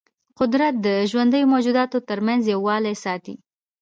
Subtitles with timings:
[0.39, 3.35] قدرت د ژوندیو موجوداتو ترمنځ یووالی ساتي.